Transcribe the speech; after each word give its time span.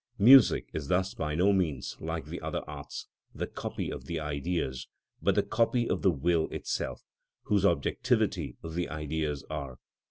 Music 0.17 0.67
is 0.73 0.87
thus 0.87 1.13
by 1.13 1.35
no 1.35 1.53
means 1.53 1.95
like 1.99 2.25
the 2.25 2.41
other 2.41 2.63
arts, 2.67 3.05
the 3.35 3.45
copy 3.45 3.91
of 3.91 4.05
the 4.05 4.19
Ideas, 4.19 4.87
but 5.21 5.35
the 5.35 5.43
copy 5.43 5.87
of 5.87 6.01
the 6.01 6.09
will 6.09 6.47
itself, 6.49 7.03
whose 7.43 7.63
objectivity 7.67 8.57
the 8.63 8.89
Ideas 8.89 9.43
are. 9.51 9.77